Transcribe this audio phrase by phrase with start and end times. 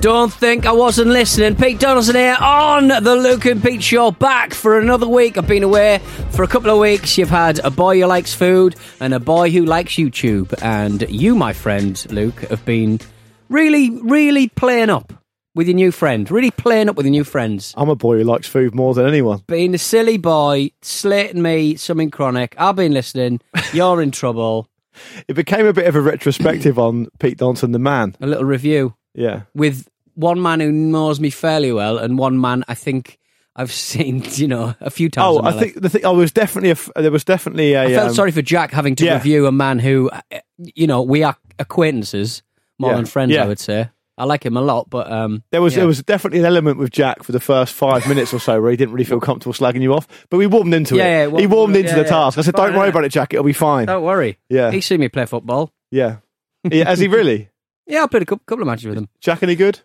[0.00, 1.56] Don't think I wasn't listening.
[1.56, 5.36] Pete Donaldson here on the Luke and Pete Show, back for another week.
[5.36, 5.98] I've been away
[6.30, 7.18] for a couple of weeks.
[7.18, 10.54] You've had a boy who likes food and a boy who likes YouTube.
[10.62, 12.98] And you, my friend Luke, have been
[13.50, 15.12] really, really playing up
[15.54, 16.30] with your new friend.
[16.30, 17.74] Really playing up with your new friends.
[17.76, 19.42] I'm a boy who likes food more than anyone.
[19.48, 22.54] Being a silly boy, slating me something chronic.
[22.56, 23.42] I've been listening.
[23.74, 24.66] You're in trouble.
[25.28, 28.16] It became a bit of a retrospective on Pete Donaldson, the man.
[28.20, 28.94] A little review.
[29.14, 29.42] Yeah.
[29.54, 33.18] with one man who knows me fairly well and one man I think
[33.56, 35.36] I've seen, you know, a few times.
[35.36, 35.60] Oh, I life.
[35.60, 36.04] think the thing.
[36.06, 37.00] I was definitely a.
[37.02, 37.82] There was definitely a.
[37.84, 39.14] I felt um, sorry for Jack having to yeah.
[39.14, 40.20] review a man who, uh,
[40.58, 42.42] you know, we are acquaintances
[42.78, 42.96] more Yeah.
[42.96, 43.32] than friends.
[43.32, 43.44] Yeah.
[43.44, 46.40] I would say I like him a lot, but um, There was there was definitely
[46.40, 49.04] an element with Jack for the first five minutes or so where he didn't really
[49.04, 50.98] feel comfortable slagging you off, but we warmed into it.
[50.98, 52.38] yeah, he warmed- warmed into the task.
[52.38, 53.32] I said, "Don't worry about it, Jack.
[53.34, 54.38] It'll be fine." don't worry.
[54.48, 55.72] Yeah, He's seen me play football.
[55.90, 56.18] yeah.
[56.64, 56.84] yeah.
[56.84, 57.48] Has he really?
[57.90, 59.08] Yeah, I played a couple, couple of matches with him.
[59.20, 59.80] Jack any good?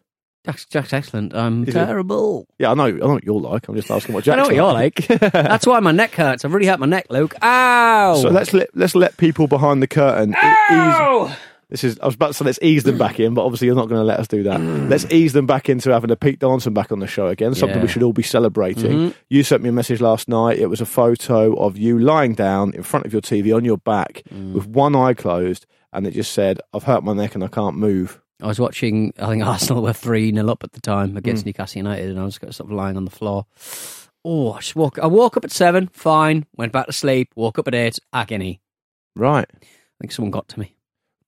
[0.45, 1.33] Jack's, Jack's excellent.
[1.35, 1.73] I'm Is he?
[1.73, 2.47] terrible.
[2.59, 2.83] Yeah, I know.
[2.83, 3.67] I know what you're like.
[3.67, 4.33] I'm just asking what Jack.
[4.37, 5.07] I know what you're like.
[5.07, 6.45] That's why my neck hurts.
[6.45, 7.33] I've really hurt my neck, Luke.
[7.43, 8.19] Ow!
[8.21, 10.33] So let's let let's let people behind the curtain.
[10.33, 11.35] e- ease, Ow!
[11.69, 13.75] this is I was about to say let's ease them back in, but obviously you're
[13.75, 14.59] not going to let us do that.
[14.59, 14.87] Mm.
[14.87, 17.55] let's ease them back into having a Pete Donaldson back on the show again.
[17.55, 17.83] Something Yeah.
[17.83, 18.91] we should all be celebrating.
[18.91, 19.17] Mm-hmm.
[19.29, 20.59] You sent me a message last night.
[20.59, 23.77] It was a photo of you lying down in front of your TV on your
[23.79, 24.53] back mm.
[24.53, 27.77] with one eye closed, and it just said, "I've hurt my neck and I can't
[27.77, 31.43] move." I was watching, I think Arsenal were 3 0 up at the time against
[31.43, 31.47] Hmm.
[31.49, 33.45] Newcastle United, and I was sort of lying on the floor.
[34.25, 37.57] Oh, I just woke, I woke up at 7, fine, went back to sleep, woke
[37.59, 38.59] up at 8, agony.
[39.15, 39.47] Right.
[39.53, 39.65] I
[40.01, 40.75] think someone got to me.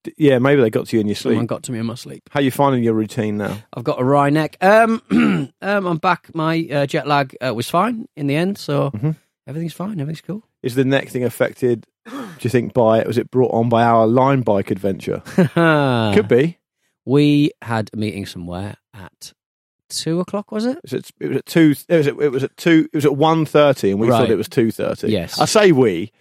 [0.04, 1.34] D- Yeah, maybe they got to you in your sleep.
[1.34, 2.24] Someone got to me in my sleep.
[2.32, 3.58] How are you finding your routine now?
[3.74, 4.58] I've got a wry neck.
[4.62, 5.02] Um,
[5.62, 6.34] um, I'm back.
[6.36, 9.16] My uh, jet lag uh, was fine in the end, so Mhm.
[9.48, 10.00] everything's fine.
[10.02, 10.44] Everything's cool.
[10.64, 11.86] Is the neck thing affected?
[12.10, 15.22] Do you think by was it brought on by our Lime bike adventure?
[16.16, 16.58] Could be.
[17.06, 19.34] we had a meeting somewhere at
[19.90, 20.78] 2 o'clock, was it?
[20.78, 21.76] It was at, it was at two.
[21.88, 22.90] It was at, it was at two.
[22.92, 24.20] It was at one thirty, and we Right.
[24.20, 25.10] thought it was two thirty.
[25.12, 25.40] Yes.
[25.40, 26.12] I say we.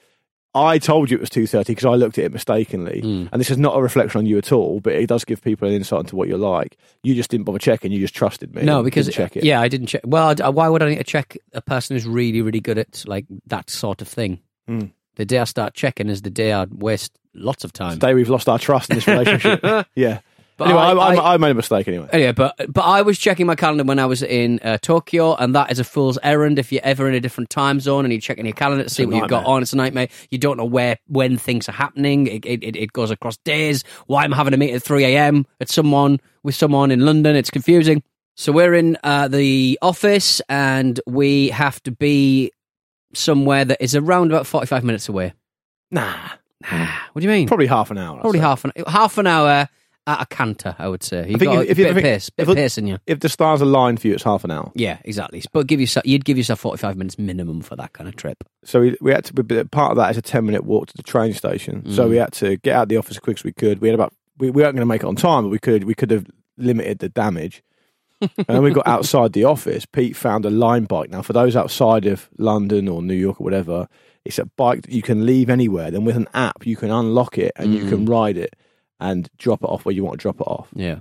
[0.54, 3.28] I told you it was two thirty because I looked at it mistakenly, Mm.
[3.32, 4.78] and this is not a reflection on you at all.
[4.80, 6.76] But it does give people an insight into what you're like.
[7.02, 7.90] You just didn't bother checking.
[7.92, 8.62] You just trusted me.
[8.62, 9.44] No, and because didn't check it.
[9.44, 10.02] yeah, I didn't check.
[10.06, 13.26] Well, why would I need to check a person who's really, really good at like
[13.48, 14.38] that sort of thing?
[15.16, 17.98] The day I start checking is the day I waste lots of time.
[17.98, 19.60] The day we've lost our trust in this relationship.
[19.94, 20.20] yeah.
[20.58, 22.08] But anyway, I- I, I, I- made a mistake anyway.
[22.14, 25.54] Anyway, but but I was checking my calendar when I was in uh, Tokyo, and
[25.54, 26.58] that is a fool's errand.
[26.58, 29.04] If you're ever in a different time zone and you're checking your calendar to see
[29.04, 30.08] what you've got on, it's a nightmare.
[30.30, 32.26] You don't know where when things are happening.
[32.26, 33.84] It it, it- it goes across days.
[34.06, 35.46] Why am I having a meeting at three a.m.
[35.60, 37.36] at someone with someone in London?
[37.36, 38.02] It's confusing.
[38.34, 42.50] So we're in uh, the office, and we have to be
[43.14, 45.32] somewhere that is around about forty-five minutes away.
[45.90, 46.14] Nah,
[47.12, 47.46] What do you mean?
[47.48, 48.20] probably half an hour.
[48.20, 49.68] Probably half an half an hour
[50.08, 50.74] at a canter.
[50.78, 51.28] I would say.
[51.28, 52.98] You've got if- a if bit of pace, bit if of pace in you.
[53.06, 54.70] If the stars align for you, it's half an hour.
[54.74, 55.42] Yeah, exactly.
[55.52, 58.42] But give yourself, you'd give yourself forty-five minutes minimum for that kind of trip.
[58.64, 60.96] So we, we had to be part of that is a ten minute walk to
[60.96, 61.82] the train station.
[61.82, 61.94] Mm.
[61.94, 63.80] So we had to get out of the office as quick as we could.
[63.80, 65.84] We had about we, we weren't going to make it on time, but we could
[65.84, 66.26] we could have
[66.58, 67.62] limited the damage.
[68.20, 69.84] and then we got outside the office.
[69.86, 71.10] Pete found a Lime bike.
[71.10, 73.88] Now, for those outside of London or New York or whatever,
[74.24, 75.90] it's a bike that you can leave anywhere.
[75.90, 77.88] Then with an app, you can unlock it and you Mm.
[77.88, 78.56] can ride it
[78.98, 80.68] and drop it off where you want to drop it off.
[80.74, 80.96] Yeah,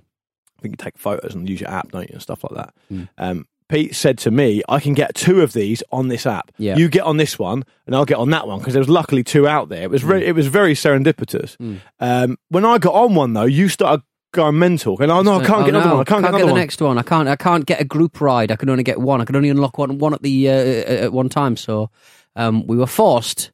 [0.57, 2.73] I think you take photos and use your app, don't you, and stuff like that.
[2.91, 3.07] Mm.
[3.17, 6.51] Um, Pete said to me, "I can get two of these on this app.
[6.59, 6.75] Yeah.
[6.77, 9.23] You get on this one, and I'll get on that one because there was luckily
[9.23, 9.81] two out there.
[9.81, 11.57] It was very, it was very serendipitous.
[11.57, 11.79] Mm.
[11.99, 14.03] Um, when I got on one though, you started
[14.35, 16.01] going mental, and oh no, I can't Oh, get another no, one.
[16.01, 16.59] I can't, get get another the one.
[16.61, 16.97] next one.
[16.97, 17.27] I can't.
[17.27, 18.51] I can't get a group ride.
[18.51, 19.21] I can only get one.
[19.21, 21.57] I can only unlock one one at the uh, at one time.
[21.57, 21.89] So
[22.35, 23.51] um, we were forced,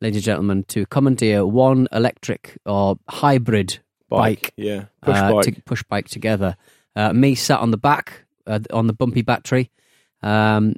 [0.00, 3.78] ladies and gentlemen, to commandeer one electric or hybrid
[4.08, 5.44] bike, yeah, push uh, bike.
[5.54, 6.56] to push bike together.
[6.96, 9.70] Uh, me sat on the back uh, on the bumpy battery.
[10.22, 10.74] Um,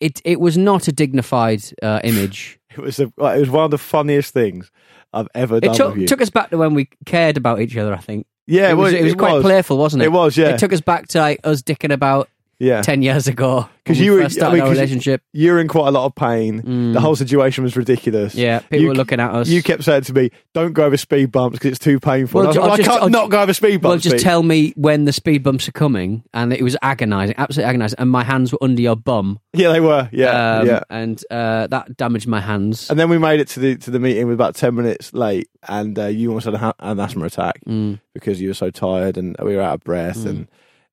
[0.00, 2.58] it it was not a dignified uh, image.
[2.76, 4.70] It was a, it was one of the funniest things
[5.14, 7.94] I've ever done It took, took us back to when we cared about each other.
[7.94, 8.26] I think.
[8.46, 10.06] Yeah, it was, it was quite playful, wasn't it?
[10.06, 10.50] It was, yeah.
[10.50, 12.82] It took us back to like us dicking about yeah.
[12.82, 13.68] ten years ago.
[13.84, 15.22] Because you were- first I started mean, our relationship.
[15.32, 16.60] You're in quite a lot of pain.
[16.62, 16.92] Mm.
[16.92, 18.34] The whole situation was ridiculous.
[18.34, 19.48] Yeah, people You- were looking at us.
[19.48, 22.46] You kept saying to me, "Don't go over speed bumps because it's too painful." Well,
[22.46, 23.90] I, was I'll I can't I'll not go over speed bumps.
[23.92, 27.36] well, just Pete." tell me when the speed bumps are coming, and it was agonising,
[27.38, 27.98] absolutely agonising.
[28.00, 30.08] And my hands were under your bum, Yeah, they were.
[30.12, 30.80] Yeah, um, yeah.
[30.90, 32.90] and uh, that damaged my hands.
[32.90, 35.48] And then we made it to the to the meeting with about ten minutes late,
[35.68, 39.16] and uh, you almost had a, an asthma attack Mm, because you were so tired
[39.16, 40.48] and we were out of breath, and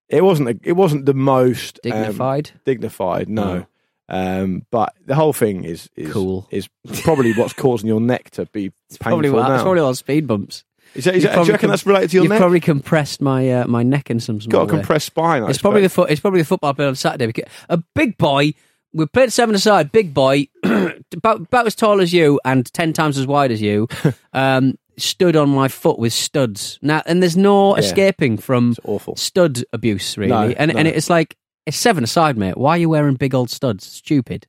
[0.10, 2.52] it wasn't a, it wasn't the most um, dignified.
[2.66, 3.66] dignified, no.
[4.10, 6.48] Um, but the whole thing is, is Cool.
[6.52, 6.70] Is
[7.02, 9.54] probably what's causing your neck to be painful probably what, now.
[9.56, 10.66] it's probably all speed bumps.
[10.94, 12.26] Is that, is that, do you reckon com- that's related to your neck?
[12.26, 12.40] you've neck?
[12.40, 14.52] probably compressed my uh, my neck in some sort.
[14.52, 14.70] Got a way.
[14.72, 15.44] compressed spine.
[15.44, 16.08] I It's probably the expect.
[16.08, 16.12] foot.
[16.12, 17.28] It's probably the football player on Saturday.
[17.28, 18.54] Because a big boy.
[18.96, 19.92] We played seven aside.
[19.92, 23.88] Big boy, about about as tall as you and ten times as wide as you,
[24.34, 26.80] um, stood on my foot with studs.
[26.82, 27.84] Now, and there's no Yeah.
[27.84, 29.16] escaping from It's awful.
[29.16, 30.30] stud abuse, really.
[30.32, 30.80] No, and no.
[30.80, 31.36] and it's like
[31.66, 32.58] it's seven aside, mate.
[32.58, 33.86] Why are you wearing big old studs?
[33.86, 34.48] Stupid.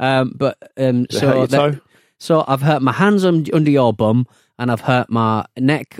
[0.00, 1.80] Um, but um, so that-
[2.18, 4.26] so I've hurt my hands un- under your bum,
[4.58, 5.98] and I've hurt my neck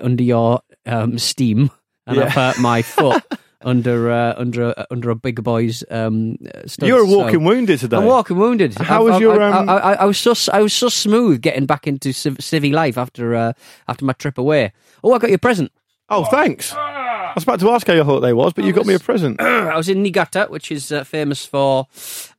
[0.00, 1.70] under your um, steam,
[2.06, 2.24] and Yeah.
[2.24, 3.22] I've hurt my foot
[3.62, 6.88] under uh, under a, under a big boy's um, uh, studs.
[6.88, 7.96] You were So- walking wounded today.
[7.96, 8.74] I'm walking wounded.
[8.78, 10.88] How I've- was I've- your, I, um, I, I, I was so I was so
[10.88, 13.52] smooth getting back into civ- civvy life after uh,
[13.88, 14.72] after my trip away.
[15.04, 15.72] Oh, I got you a present.
[16.08, 16.72] oh, thanks.
[16.74, 19.40] I was about to ask how your holiday was, but you got me a present.
[19.40, 21.86] I was in Niigata, which is uh, famous for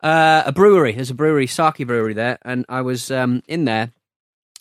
[0.03, 0.91] uh, a brewery.
[0.91, 3.91] There's a brewery, sake brewery there, and I was um, in there.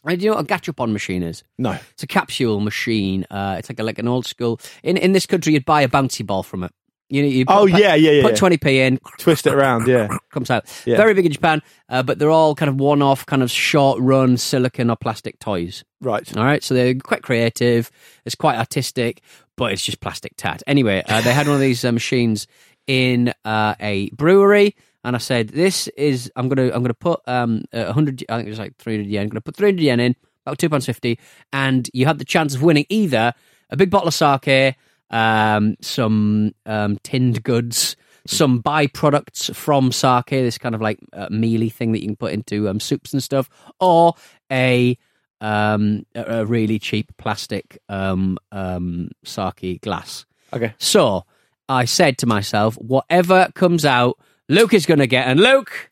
[0.07, 1.43] Do you know what a gachapon machine is?
[1.59, 1.79] No.
[1.93, 3.27] It's a capsule machine.
[3.31, 4.61] Uh, it's like a, like an old school.
[4.83, 6.73] In in this country, you'd buy a bouncy ball from it.
[7.13, 8.23] You know, you put, Oh, yeah, yeah, yeah.
[8.23, 10.09] Put twenty p in, Twist it around, yeah.
[10.33, 10.65] comes out.
[10.87, 10.97] Yeah.
[10.97, 14.91] Very big in Japan, uh, but they're all kind of one-off, kind of short-run silicon
[14.91, 15.83] or plastic toys.
[16.01, 16.37] Right.
[16.37, 17.91] All right, so they're quite creative.
[18.25, 19.23] It's quite artistic,
[19.57, 20.63] but it's just plastic tat.
[20.69, 22.47] Anyway, uh, they had one of these uh, machines
[22.87, 27.65] in uh, a brewery, and I said, "This is I'm gonna I'm gonna put um
[27.73, 28.25] a hundred.
[28.29, 29.23] I think it was like three hundred yen.
[29.25, 31.19] I'm gonna put three hundred yen in, about two pounds fifty,
[31.53, 33.33] and you had the chance of winning either
[33.71, 34.77] a big bottle of sake,
[35.11, 41.71] um, some um, tinned goods." Some byproducts from sake, this kind of like uh, mealy
[41.71, 43.49] thing that you can put into um, soups and stuff,
[43.81, 44.13] or
[44.53, 44.99] a
[45.41, 50.27] um, a, a really cheap plastic um, um, sake glass.
[50.53, 50.75] Okay.
[50.77, 51.25] So
[51.67, 54.19] I said to myself, whatever comes out,
[54.51, 55.27] Luke is going to get.
[55.27, 55.91] And Luke,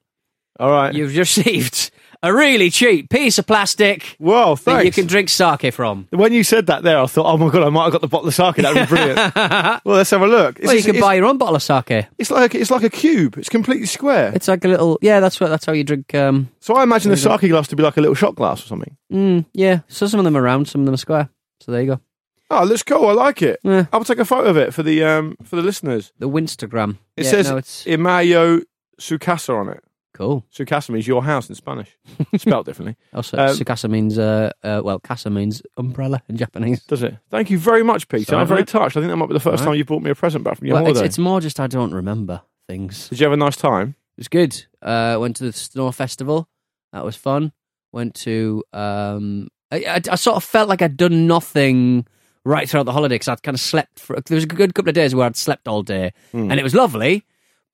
[0.61, 0.93] All right.
[0.95, 1.91] you've received
[2.23, 4.85] a really cheap piece of plastic well, that thanks.
[4.87, 6.09] you can drink sake from.
[6.11, 8.09] When you said that there, I thought, oh my God, I might have got the
[8.09, 8.57] bottle of sake.
[8.57, 9.35] That would be brilliant.
[9.85, 10.59] well, let's have a look.
[10.59, 12.07] It's, well, you can buy your own bottle of sake.
[12.19, 13.39] it's like it's like a cube.
[13.39, 14.33] It's completely square.
[14.35, 15.21] It's like a little, yeah.
[15.21, 15.49] That's what.
[15.49, 16.13] That's how you drink.
[16.15, 18.67] Um, So I imagine the sake glass to be like a little shot glass or
[18.67, 18.97] something.
[19.13, 19.81] mm, yeah.
[19.87, 21.29] So some of them are round, some of them are square.
[21.61, 22.01] So there you go.
[22.50, 23.06] Oh, it looks cool.
[23.09, 23.61] I like it.
[23.62, 23.87] Yeah.
[23.93, 26.12] I'll take a photo of it for the um for the listeners.
[26.19, 26.99] The Winstagram.
[27.17, 28.62] It Yeah, says no, it's Imayo
[29.00, 29.85] Sukasa on it.
[30.15, 30.45] cool.
[30.53, 31.97] Sukasa means your house in Spanish,
[32.37, 32.97] spelled differently.
[33.12, 36.83] Also, Um, Sukasa means uh, uh, well, casa means umbrella in Japanese.
[36.85, 37.17] Does it?
[37.31, 38.25] Thank you very much, Peter.
[38.25, 38.69] Sorry, I'm very mate.
[38.69, 38.97] touched.
[38.97, 40.67] I think that might be the first time you brought me a present back from
[40.67, 41.06] your Well, it's, holiday.
[41.06, 43.09] it's more just I don't remember things.
[43.11, 43.95] Did you have a nice time?
[44.17, 44.65] It was good.
[44.83, 46.49] Uh, went to the Snow Festival.
[46.93, 47.53] That was fun.
[47.93, 48.65] Went to.
[48.73, 52.06] Um, I, I, I sort of felt like I'd done nothing
[52.44, 54.20] right throughout the holiday because I'd kind of slept for.
[54.20, 56.50] There was a good couple of days where I'd slept all day, Hmm.
[56.50, 57.25] and it was lovely.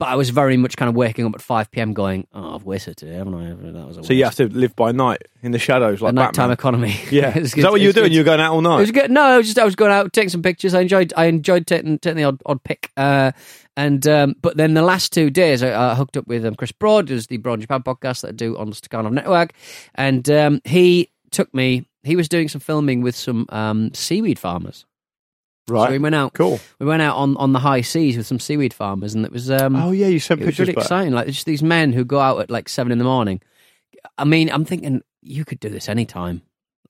[0.01, 2.65] But I was very much kind of waking up at five pm, going, "Oh, I've
[2.65, 5.53] wasted today, haven't I?" That was a So you have to live by night in
[5.53, 6.51] the shadows like nighttime Batman.
[6.51, 6.97] economy.
[7.13, 7.29] Yeah.
[7.29, 8.11] It Is that what you were doing?
[8.13, 8.81] You were going out all It night?
[8.81, 9.09] was good.
[9.13, 10.75] No, I was just I was going out taking some pictures.
[10.75, 12.91] I enjoyed I enjoyed taking taking the odd, odd pic.
[12.97, 13.31] Uh,
[13.77, 16.73] and um, but then the last two days, I, I hooked up with um, Chris
[16.73, 19.53] Broad, who's the Broad Japan podcast that I do on the Stakhanov Network,
[19.95, 21.87] and um, he took me.
[22.05, 24.85] He was doing some filming with some um, seaweed farmers.
[25.69, 25.87] right.
[25.87, 26.35] So we went out.
[26.35, 26.61] cool.
[26.79, 29.51] We went out on, on the high seas with some seaweed farmers, and it was
[29.51, 30.85] um, Oh yeah, you sent it was pictures really back.
[30.85, 31.13] exciting.
[31.15, 33.41] Like just these men who go out at like seven in the morning.
[34.19, 36.43] I mean, I'm thinking you could do this anytime.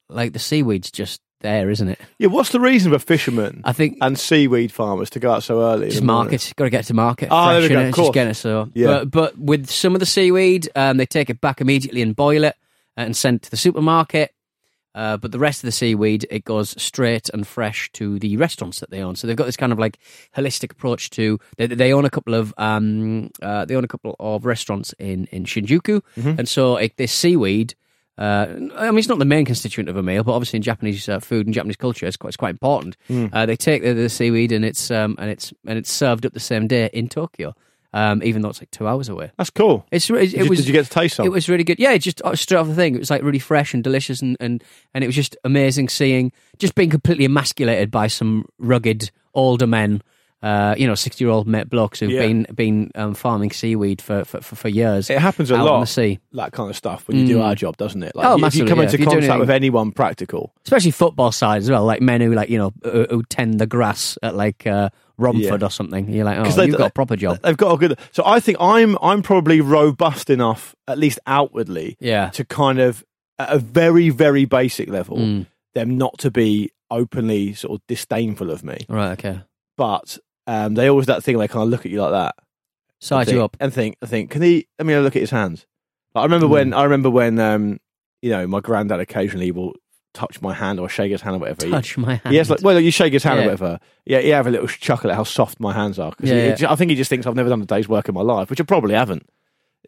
[0.09, 2.01] Like the seaweed's just there, isn't it?
[2.19, 2.29] Yeah.
[2.29, 5.91] What's the reason for fishermen I think and seaweed farmers to go out so early?
[5.91, 6.53] just market.
[6.57, 7.29] Got to get to market.
[7.31, 7.89] Oh, there we go, innit?
[7.91, 8.17] of Just course.
[8.17, 8.69] it so.
[8.75, 8.87] Yeah.
[9.05, 12.43] But, but with some of the seaweed, um, they take it back immediately and boil
[12.45, 12.57] it
[12.97, 14.34] and send it to the supermarket.
[14.95, 18.81] Uh, but the rest of the seaweed, it goes straight and fresh to the restaurants
[18.81, 19.17] that they own.
[19.17, 19.99] So they've got this kind of like
[20.37, 21.41] holistic approach to.
[21.57, 25.27] They, they own a couple of um, uh, they own a couple of restaurants in
[25.33, 26.39] in Shinjuku, Mm-hmm.
[26.39, 27.75] and so it, this seaweed.
[28.17, 28.47] Uh,
[28.77, 31.19] I mean, it's not the main constituent of a meal, but obviously in Japanese uh,
[31.19, 32.97] food and Japanese culture, it's quite, it's quite important.
[33.11, 33.31] Mm.
[33.33, 36.33] Uh, they take the, the seaweed and it's um, and it's and it's served up
[36.33, 37.57] the same day in Tokyo,
[37.95, 39.31] um, even though it's like two hours away.
[39.39, 39.87] That's cool.
[39.91, 41.25] It's re- it, Did, you, was did you get to taste some?
[41.27, 41.79] it was really good.
[41.79, 44.37] Yeah, just uh, straight off the thing, it was like really fresh and delicious, and
[44.41, 49.67] and and it was just amazing seeing just being completely emasculated by some rugged older
[49.67, 50.03] men.
[50.43, 52.21] Uh, you know, sixty-year-old blokes who've Yeah.
[52.27, 55.09] been been um, farming seaweed for, for, for, years.
[55.09, 55.75] it happens a out lot.
[55.77, 56.19] on the sea.
[56.35, 58.15] that kind of stuff when you do our job, doesn't it?
[58.15, 58.85] Like, Oh, if you come yeah.
[58.85, 62.03] into If you do contact anything- with anyone practical, especially football side as well, like
[62.03, 65.67] men who like you know who, who tend the grass at like uh, Romford Yeah.
[65.67, 66.09] or something.
[66.13, 67.39] You're like, oh, they- you've got a proper job.
[67.43, 67.99] they've got a good.
[68.13, 73.05] So I think I'm I'm probably robust enough, at least outwardly, Yeah, to kind of
[73.39, 75.47] at a very very basic level, Mm.
[75.75, 79.41] them not to be openly sort of disdainful of me, right, okay.
[79.77, 82.35] but um, they always that thing they kind of look at you like that,
[83.01, 83.57] Size you up.
[83.61, 84.67] and think, I think, can he?
[84.79, 85.67] Let me have look at his hands.
[86.15, 86.51] Like, I remember Mm.
[86.51, 87.79] when I remember when um,
[88.23, 89.73] you know my granddad occasionally will
[90.15, 91.67] touch my hand or shake his hand or whatever.
[91.67, 92.35] He- Touch my hand.
[92.35, 93.43] Yes, like, well, you shake his hand Yeah.
[93.43, 93.81] or whatever.
[94.07, 96.13] Yeah, he have a little chuckle at how soft my hands are.
[96.13, 96.73] 'Cause Yeah, he- yeah.
[96.73, 98.61] I think he just thinks I've never done a day's work in my life, which
[98.61, 99.29] I probably haven't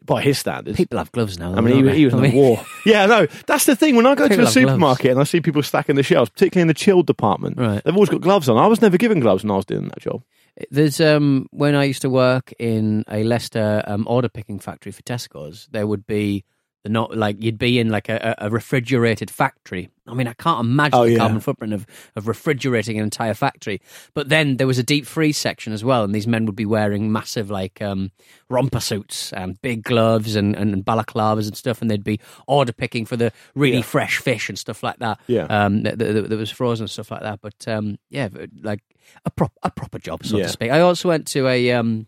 [0.05, 0.77] by his standards.
[0.77, 1.55] People have gloves now.
[1.55, 2.61] I mean, he, he was in the war.
[2.85, 3.95] Yeah, no, that's the thing.
[3.95, 4.69] When I go to People a have gloves.
[4.69, 7.83] supermarket and I see people stacking the shelves, particularly in the chilled department, Right.
[7.83, 8.57] they've always got gloves on.
[8.57, 10.23] I was never given gloves when I was doing that job.
[10.71, 15.01] There's um when I used to work in a Leicester um, order picking factory for
[15.03, 16.45] Tesco's, there would be
[16.89, 19.89] not like you'd be in like a, a a refrigerated factory.
[20.09, 21.17] I mean, I can't imagine Oh, the yeah.
[21.17, 23.81] carbon footprint of of refrigerating an entire factory.
[24.13, 26.65] But then there was a deep freeze section as well, and these men would be
[26.65, 28.11] wearing massive like um
[28.49, 33.05] romper suits and big gloves and, and balaclavas and stuff, and they'd be order picking
[33.05, 33.83] for the really Yeah.
[33.83, 35.19] fresh fish and stuff like that.
[35.27, 35.45] Yeah.
[35.45, 37.41] um, that, that, that was frozen and stuff like that.
[37.41, 38.29] But um, yeah,
[38.61, 38.81] like
[39.25, 40.43] a prop a proper job, so Yeah.
[40.45, 40.71] to speak.
[40.71, 42.07] I also went to a um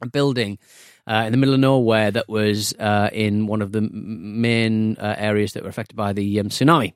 [0.00, 0.58] a building
[1.08, 5.14] uh, in the middle of nowhere that was uh, in one of the main uh,
[5.18, 6.92] areas that were affected by the um, tsunami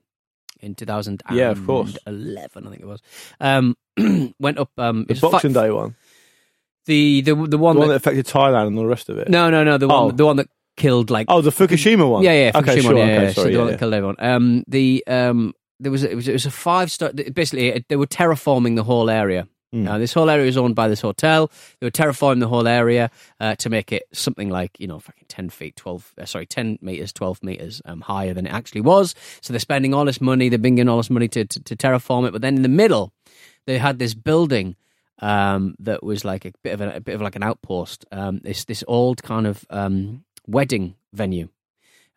[0.61, 1.37] in 2011.
[1.39, 1.97] Yeah, of course.
[2.07, 3.01] I think it was.
[3.41, 3.77] Um,
[4.39, 4.71] went up.
[4.79, 5.97] Um, The was fi- Boxing Day one.
[6.87, 9.17] The the the one, The one that, that affected Thailand and all the rest of
[9.19, 9.29] it.
[9.29, 10.11] no no no the one Oh.
[10.11, 12.23] the one that killed like Oh, the Fukushima one?
[12.25, 12.95] yeah, yeah, Okay, Fukushima sure.
[12.95, 13.29] one, yeah, okay, yeah.
[13.33, 13.53] so sorry.
[13.53, 14.17] the one yeah, that killed everyone.
[14.19, 17.13] Um, the um, there was a, it was it was a five star.
[17.13, 19.47] Basically, it, they were terraforming the whole area.
[19.75, 19.89] Mm.
[19.89, 21.51] Uh, this whole area is owned by this hotel.
[21.81, 23.11] They were terraforming the whole area
[23.41, 26.79] uh, to make it something like you know, fucking ten feet, twelve, uh, sorry, ten
[26.83, 29.15] meters, twelve meters um, higher than it actually was.
[29.41, 30.49] So they're spending all this money.
[30.49, 32.33] They're bringing all this money to, to to terraform it.
[32.33, 33.13] But then in the middle,
[33.67, 34.77] they had this building
[35.21, 38.05] um, that was like a bit of a, a bit of like an outpost.
[38.13, 41.49] Um, this this old kind of um, wedding venue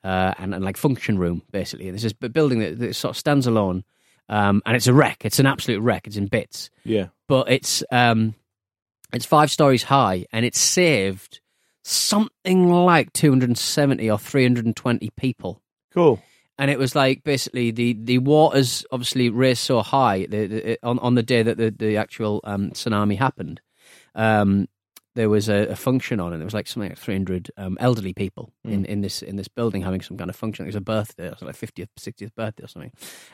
[0.03, 1.89] uh, and, and like function room basically.
[1.91, 3.83] This b- building that, that sort of stands alone,
[4.29, 5.25] um, and it's a wreck.
[5.25, 6.07] It's an absolute wreck.
[6.07, 7.07] It's in bits, yeah.
[7.27, 8.35] But it's um,
[9.13, 11.39] it's five stories high, and it saved
[11.83, 15.61] something like 270 or 320 people
[15.93, 16.19] Cool.
[16.57, 20.97] and it was like basically the the waters obviously raised so high the, the, on
[20.99, 23.61] on the day that the the actual um, tsunami happened.
[24.15, 24.67] Um,
[25.13, 27.77] there was a, a function on, and it was like something like three hundred um,
[27.79, 30.65] elderly people in, in this in this building having some kind of function.
[30.65, 32.91] It was a birthday, it was like fiftieth, sixtieth birthday or something.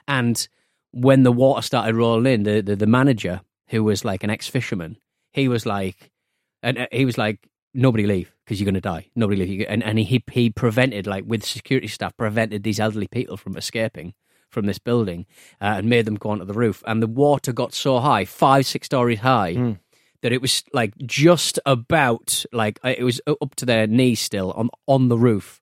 [0.07, 0.47] And
[0.91, 4.47] when the water started rolling in, the the, the manager who was like an ex
[4.47, 4.97] fisherman,
[5.31, 6.11] he was like,
[6.61, 9.07] and uh, he was like, nobody leave because you're going to die.
[9.15, 9.65] Nobody leave.
[9.67, 14.13] And and he he prevented like with security staff prevented these elderly people from escaping
[14.49, 15.25] from this building
[15.61, 16.83] uh, and made them go onto the roof.
[16.85, 19.53] And the water got so high, five six stories high.
[20.21, 24.51] That it was like just about like uh, it was up to their knees still
[24.51, 25.60] on on the roof,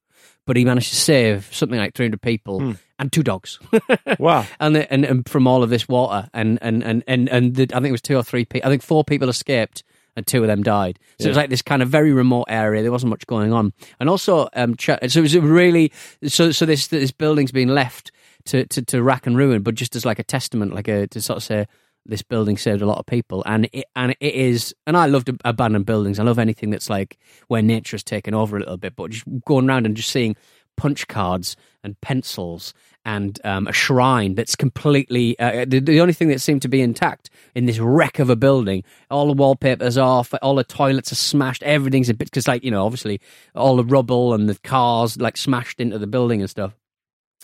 [0.49, 3.59] but he managed to save something like three hundred people and two dogs.
[4.17, 4.47] Wow.
[4.59, 7.75] and, and and from all of this water and and and and, and the, I
[7.75, 8.67] think it was two or three people.
[8.67, 9.83] I think four people escaped
[10.15, 10.97] and two of them died.
[11.19, 12.81] So it was like this kind of very remote area.
[12.81, 15.91] There wasn't much going on, and also um, so it was really
[16.25, 18.11] so so this this building's been left
[18.45, 21.21] to, to to rack and ruin, but just as like a testament, like a to
[21.21, 21.67] sort of say.
[22.09, 24.73] This building saved a lot of people, and it and it is.
[24.87, 26.19] And I love abandoned buildings.
[26.19, 28.95] I love anything that's like where nature has taken over a little bit.
[28.95, 30.35] But just going around and just seeing
[30.79, 32.73] punch cards and pencils
[33.03, 36.81] and um, a shrine that's completely uh, the, the only thing that seemed to be
[36.81, 41.15] intact in this wreck of a building all the wallpaper's off all the toilets are
[41.15, 43.19] smashed everything's a bit because like you know obviously
[43.55, 46.73] all the rubble and the cars like smashed into the building and stuff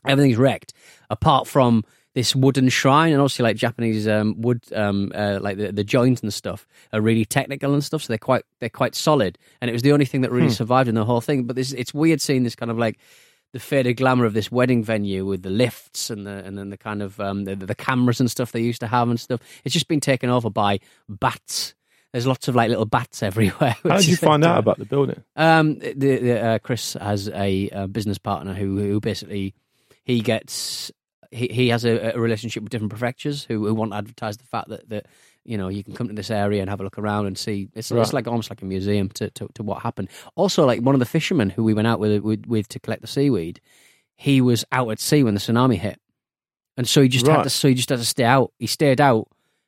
[0.06, 0.74] everything's wrecked
[1.10, 1.84] apart from
[2.16, 6.22] this wooden shrine and obviously like Japanese um, wood um, uh, like the, the joints
[6.24, 9.38] and stuff are really technical and stuff so they're quite they're quite solid.
[9.62, 11.44] And it was the only thing that really survived in the whole thing.
[11.44, 12.98] But this it's weird seeing this kind of like
[13.52, 16.78] the faded glamour of this wedding venue with the lifts and the and then the
[16.78, 19.42] kind of um, the, the cameras and stuff they used to have and stuff.
[19.66, 20.80] It's just been taken over by
[21.10, 21.76] bats.
[22.14, 25.22] There's lots of like little bats everywhere How did you find out about the building?
[25.36, 29.54] um, the, the, uh, Chris has a, uh business partner who who basically
[30.06, 30.94] he gets
[31.36, 34.46] he, he has a, a relationship with different prefectures who, who want to advertise the
[34.46, 35.06] fact that, that
[35.44, 37.68] you know you can come to this area and have a look around and see
[37.76, 38.02] it's, Right.
[38.02, 40.10] it's like almost like a museum to, to, to what happened.
[40.36, 43.02] Also, like one of the fishermen who we went out with, with with to collect
[43.02, 43.60] the seaweed,
[44.16, 46.00] he was out at sea when the tsunami hit,
[46.78, 48.52] and so he just had to so he just had to stay out.
[48.60, 49.28] He stayed out.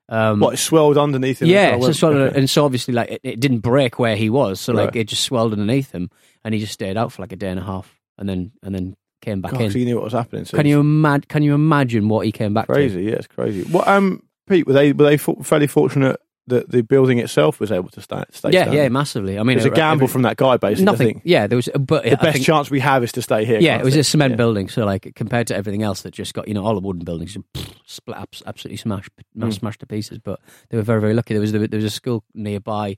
[0.09, 1.49] Um, What, it swelled underneath him?
[1.49, 2.39] yeah, so, okay.
[2.39, 5.01] and so obviously, like it, it didn't break where he was, so like Right.
[5.01, 6.09] it just swelled underneath him,
[6.45, 8.73] and he just stayed out for like a day and a half, and then and
[8.73, 8.95] then
[9.27, 9.71] came back God, in.
[9.71, 10.45] so you knew what was happening.
[10.45, 11.25] So Can you imagine?
[11.27, 13.63] Can you imagine what he came back Crazy, yeah, it's crazy.
[13.71, 16.19] What, um, Pete, were they were they fairly fortunate
[16.49, 18.23] that the building itself was able to stay?
[18.31, 18.51] stay?
[18.51, 18.77] Yeah, standing?
[18.83, 19.37] yeah, massively.
[19.37, 20.83] I mean, It was a gamble every- from that guy, basically.
[20.87, 21.07] I nothing.
[21.15, 21.21] think.
[21.25, 23.59] Yeah, there was, but The I best think- chance we have is to stay here.
[23.59, 23.99] Yeah, it was thing.
[24.01, 24.37] a cement Yeah.
[24.37, 27.03] building, so like compared to everything else that just got you know all the wooden
[27.03, 29.53] buildings just pff, split abs- absolutely smashed Mm.
[29.53, 30.19] smashed to pieces.
[30.19, 31.33] But they were very very lucky.
[31.33, 32.97] There was there was a school nearby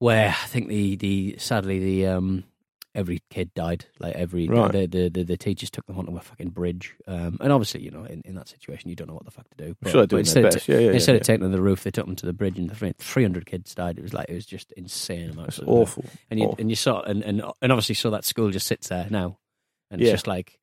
[0.00, 2.42] where I think the the sadly the um
[2.98, 3.86] every kid died.
[4.00, 4.72] Like every Right.
[4.72, 6.94] the, the the the teachers took them onto a fucking bridge.
[7.06, 9.48] Um, and obviously, you know, in, in that situation, you don't know what the fuck
[9.50, 9.76] to do.
[9.84, 10.66] I'm sure doing instead of.
[10.68, 12.32] Yeah, yeah, instead yeah, of taking them to the roof, they took them to the
[12.32, 13.98] bridge, and three hundred kids died.
[13.98, 15.58] It was like it was just insane amounts.
[15.58, 16.04] Of awful.
[16.30, 16.56] And you Awful.
[16.60, 19.38] and you saw and, and and obviously so that school just sits there now,
[19.90, 20.58] and it's just like,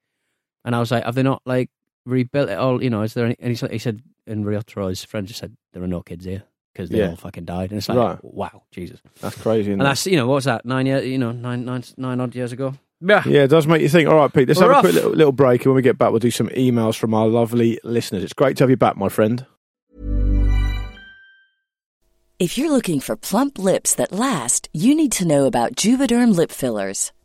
[0.65, 1.69] and I was like, have they not like
[2.05, 2.83] rebuilt it all?
[2.83, 3.37] You know, is there any?
[3.39, 6.25] And he said, he said, and Ryotaro, his friend just said there are no kids
[6.25, 6.43] here
[6.75, 7.12] because they Yeah.
[7.12, 8.17] all fucking died, and it's like, Right.
[8.22, 9.00] wow, Jesus.
[9.22, 9.72] That's crazy.
[9.72, 11.05] Isn't And that's you know what was that nine years?
[11.08, 12.74] You know nine nine nine odd years ago.
[13.01, 13.24] Yeah.
[13.25, 14.10] Yeah, it does make you think.
[14.10, 15.98] All right, Pete, let's We're have a quick little, little break, and when we get
[15.98, 18.24] back, we'll do some emails from our lovely listeners.
[18.24, 19.46] It's great to have you back, my friend.
[22.38, 26.51] If you're looking for plump lips that last, you need to know about Juvederm lip
[26.51, 27.13] fillers.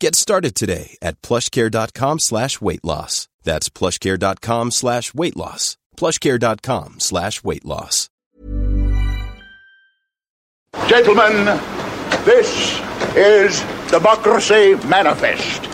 [0.00, 3.28] Get started today at plushcare.com slash weight loss.
[3.44, 5.76] That's plushcare.com slash weight loss.
[5.98, 8.08] plushcare.com slash weight loss.
[10.86, 11.44] Gentlemen,
[12.24, 12.80] this
[13.14, 13.60] is
[13.90, 15.68] Democracy Manifest.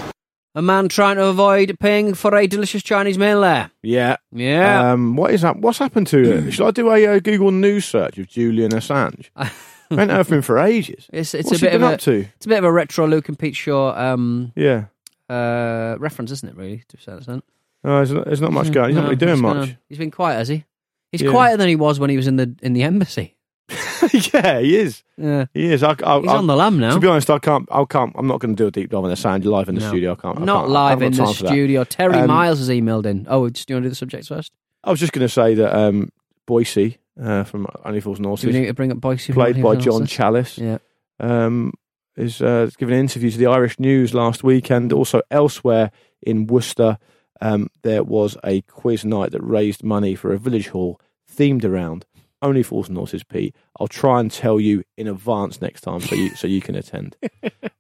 [0.57, 3.71] A man trying to avoid paying for a delicious Chinese meal there.
[3.85, 4.17] Yeah.
[4.33, 4.91] Yeah.
[4.91, 5.59] Um, what is that?
[5.59, 6.51] What's happened to it?
[6.51, 9.29] Should I do a uh, Google News search of Julian Assange?
[9.91, 11.09] I haven't heard from him for ages.
[11.13, 12.27] it's it's What's a bit he been of a up to?
[12.37, 14.87] it's a bit of a retro Luke and Pete Show um, Yeah.
[15.29, 16.57] uh, reference, isn't it?
[16.57, 17.45] Really, to a certain extent.
[17.85, 18.89] Oh, there's, not, there's not much going.
[18.91, 19.69] He's not No, really doing what's going much.
[19.71, 19.79] on?
[19.89, 20.65] He's been quiet, has he?
[21.13, 21.31] He's Yeah.
[21.31, 23.35] quieter than he was when he was in the in the embassy.
[24.13, 25.03] yeah, he is.
[25.17, 25.83] Yeah, He is.
[25.83, 26.95] I, I, he's I, on the lam now.
[26.95, 27.69] To be honest, I can't.
[27.73, 28.13] I can't.
[28.17, 29.89] I'm not going to do a deep dive on Assange live in the No.
[29.89, 30.13] studio.
[30.13, 30.39] I can't.
[30.41, 31.49] I Not can't- I live haven't in got the time for that.
[31.49, 31.85] studio.
[31.85, 33.27] Terry Um, Miles has emailed in.
[33.29, 34.53] Oh, just do you want to do the subjects first?
[34.85, 36.11] I was just going to say that um,
[36.49, 39.33] Boycie uh, from Only Fools and Do we Horses, need to bring up Boycie?
[39.35, 40.79] played by John Challis, Yeah.
[41.21, 41.73] um,
[42.17, 45.91] is uh, giving an interview to the Irish News last week, and also elsewhere
[46.23, 46.99] in Worcester.
[47.41, 50.99] Um, there was a quiz night that raised money for a village hall
[51.31, 52.07] themed around
[52.41, 53.25] Only Fools and Horses.
[53.25, 56.75] Pete, I'll try and tell you in advance next time so you so you can
[56.75, 57.17] attend.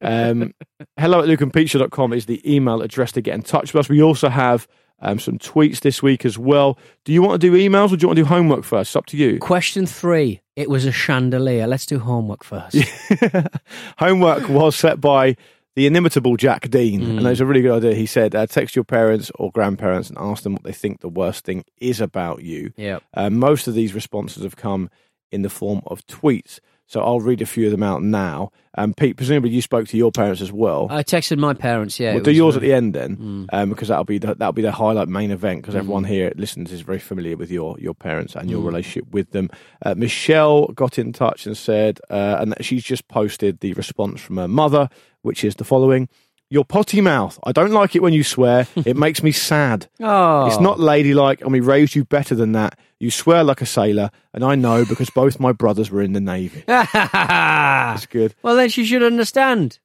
[0.02, 0.54] Um,
[0.98, 3.88] hello at lukeandpeteshow.com is the email address to get in touch with us.
[3.88, 4.68] We also have
[5.00, 6.78] um, some tweets this week as well.
[7.04, 8.90] Do you want to do emails or do you want to do homework first?
[8.90, 9.38] It's up to you.
[9.38, 10.40] Question three.
[10.56, 11.66] It was a chandelier.
[11.66, 12.76] Let's do homework first.
[13.98, 15.36] homework was set by
[15.74, 17.18] the inimitable Jack Dean, Mm.
[17.18, 17.94] and it was a really good idea.
[17.94, 21.08] He said, uh, "Text your parents or grandparents and ask them what they think the
[21.08, 23.00] worst thing is about you." yeah.
[23.12, 24.88] Uh, most of these responses have come
[25.30, 28.50] in the form of tweets, so I'll read a few of them out now.
[28.78, 30.86] Um, Pete, presumably you spoke to your parents as well.
[30.90, 31.98] I texted my parents.
[31.98, 32.14] Yeah.
[32.14, 33.46] we'll do yours uh, at the end then, Mm.
[33.52, 35.62] um, because that'll be the, that'll be the highlight main event.
[35.62, 38.66] Because everyone here listens is very familiar with your your parents and your Mm.
[38.66, 39.48] relationship with them.
[39.84, 44.36] Uh, Michelle got in touch and said, uh, and she's just posted the response from
[44.36, 44.88] her mother,
[45.22, 46.08] which is the following:
[46.50, 47.38] "Your potty mouth.
[47.44, 48.66] I don't like it when you swear.
[48.76, 49.88] it makes me sad.
[50.00, 50.46] Oh.
[50.46, 52.78] It's not ladylike, and we raised you better than that.
[52.98, 56.20] You swear like a sailor, and I know because both my brothers were in the
[56.20, 56.64] navy.
[56.66, 59.78] That's good." well, then she should understand.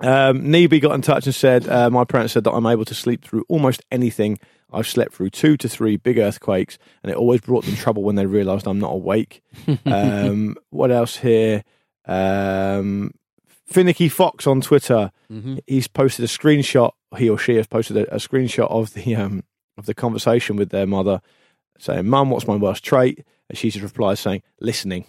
[0.00, 2.94] Um, Neeby got in touch and said, uh, My parents said that I'm able to
[2.94, 4.38] sleep through almost anything.
[4.72, 8.16] I've slept through two to three big earthquakes, and it always brought them trouble when
[8.16, 9.42] they realised I'm not awake.
[9.86, 11.64] um, what else here?
[12.06, 13.12] Um,
[13.68, 15.10] Finicky Fox on Twitter.
[15.66, 16.92] He's posted a screenshot.
[17.16, 19.44] He or she has posted a, a screenshot of the um,
[19.76, 21.20] of the conversation with their mother,
[21.78, 25.04] saying, "Mum, what's my worst trait?" And she just replies saying, "Listening."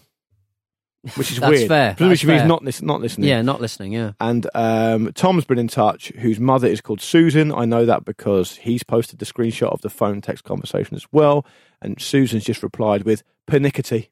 [1.16, 1.68] which is That's weird.
[1.70, 1.92] fair.
[1.96, 2.48] Presumably That's she means fair.
[2.48, 3.30] not lis- not listening.
[3.30, 3.94] Yeah, not listening.
[3.94, 4.12] Yeah.
[4.20, 7.54] And um, Tom's been in touch, whose mother is called Susan.
[7.54, 11.46] I know that because he's posted the screenshot of the phone text conversation as well.
[11.82, 14.10] And Susan's just replied with pernickety.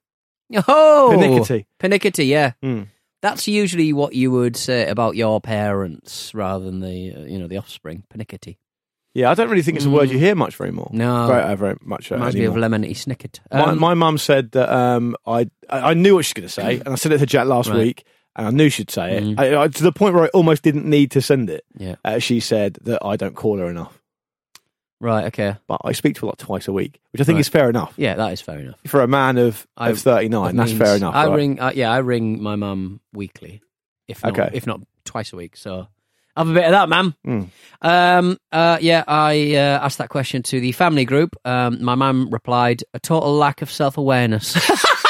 [0.65, 1.65] Oh, Pernickety.
[1.77, 2.53] Pernickety, yeah.
[2.63, 2.83] Hmm.
[3.21, 7.47] That's usually what you would say about your parents rather than the uh, you know
[7.47, 8.03] the offspring.
[8.09, 8.57] Pernickety.
[9.13, 10.91] Yeah, I don't really think it's a word you hear much very more.
[10.93, 10.97] Mm.
[10.99, 11.27] No.
[11.27, 12.69] very, uh, very much uh, Reminds me of anymore.
[12.69, 13.39] lemony snicket.
[13.51, 16.53] my Um, my mum said that um, I I knew what she was going to
[16.53, 17.77] say, and I said it to Jack last Right.
[17.79, 18.03] week,
[18.35, 19.39] and I knew she'd say it Mhm.
[19.39, 21.63] I, I, to the point where I almost didn't need to send it.
[21.75, 21.95] yeah.
[22.05, 23.96] Uh, she said that I don't call her enough,
[24.99, 25.25] Right.
[25.25, 25.55] Okay.
[25.67, 27.41] but I speak to her like twice a week, which I think Right.
[27.41, 28.79] is fair enough Yeah, that is fair enough.
[28.87, 30.55] for a man of, I- of thirty nine.
[30.55, 31.13] That That's means fair enough.
[31.15, 31.35] I right?
[31.35, 31.59] ring.
[31.59, 33.61] Uh, yeah, I ring my mum weekly,
[34.07, 34.49] if not, Okay.
[34.53, 35.55] if not twice a week.
[35.55, 35.87] So
[36.35, 37.13] have a bit of that, man.
[37.25, 37.47] Mm.
[37.81, 38.37] Um.
[38.51, 38.77] Uh.
[38.81, 39.03] Yeah.
[39.07, 41.35] I uh, asked that question to the family group.
[41.45, 41.83] Um.
[41.83, 44.55] My mum replied, "A total lack of self awareness."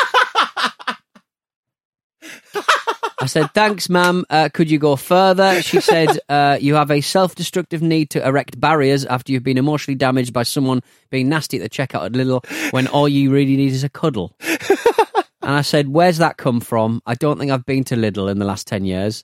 [3.28, 4.24] I said, "Thanks, ma'am.
[4.30, 8.60] Uh, could you go further?" She said, uh, "You have a self-destructive need to erect
[8.60, 12.46] barriers after you've been emotionally damaged by someone being nasty at the checkout at Lidl,
[12.72, 17.02] when all you really need is a cuddle." and I said, "Where's that come from?
[17.06, 19.24] I don't think I've been to Lidl in the last ten years."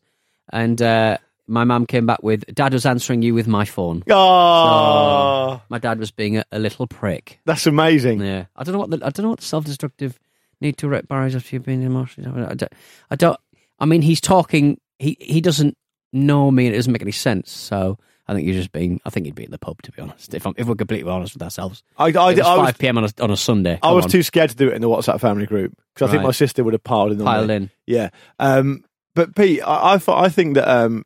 [0.52, 5.62] And uh, my mum came back with, "Dad was answering you with my phone." Oh,
[5.70, 7.40] My dad was being a, a little prick.
[7.46, 8.20] that's amazing.
[8.22, 10.20] Yeah, I don't know what the I don't know what the self-destructive
[10.62, 12.30] need to erect barriers after you've been emotionally.
[12.30, 12.52] damaged.
[12.52, 12.74] I don't,
[13.12, 13.40] I don't.
[13.84, 14.80] I mean, he's talking.
[14.98, 15.78] He he doesn't
[16.14, 17.52] know me, and it doesn't make any sense.
[17.52, 19.02] So I think you're just being.
[19.04, 20.34] I think you'd be in the pub, to be honest.
[20.34, 22.98] If I'm, if we're completely honest with ourselves, I, I, I was was, five p.m.
[22.98, 23.80] on a on a Sunday.
[23.84, 24.12] I was on.
[24.12, 26.64] too scared to do it in the WhatsApp family group because I think my sister
[26.64, 27.20] would have piled in.
[27.20, 27.56] on piled me.
[27.56, 27.70] in.
[27.86, 28.10] Yeah.
[28.40, 31.04] Um, but Pete, I, I, I think that um,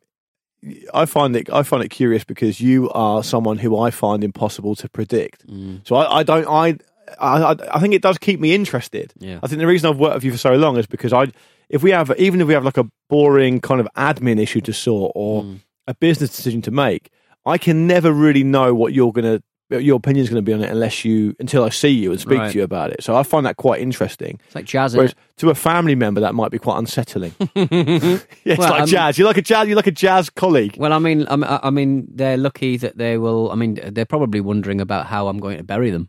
[0.94, 4.76] I find it I find it curious because you are someone who I find impossible
[4.76, 5.48] to predict.
[5.48, 5.86] Mm.
[5.86, 6.78] So I, I don't I,
[7.20, 9.12] I I think it does keep me interested.
[9.18, 9.38] Yeah.
[9.42, 11.26] I think the reason I've worked with you for so long is because I
[11.68, 14.72] if we have even if we have like a boring kind of admin issue to
[14.72, 15.60] sort or Mm.
[15.86, 17.10] a business decision to make,
[17.46, 19.40] I can never really know what you're gonna
[19.70, 22.18] your opinion is going to be on it unless you until I see you and
[22.18, 22.50] speak Right.
[22.52, 23.02] to you about it.
[23.04, 24.40] So I find that quite interesting.
[24.46, 24.96] It's like jazz.
[24.96, 27.34] Whereas to a family member, that might be quite unsettling.
[27.38, 29.18] yeah, it's Well, like I'm- jazz.
[29.18, 29.66] You're like a jazz.
[29.68, 30.76] You're like a jazz colleague.
[30.78, 33.50] Well, I mean, I'm- I I mean, they're lucky that they will.
[33.50, 36.08] I mean, they're probably wondering about how I'm going to bury them.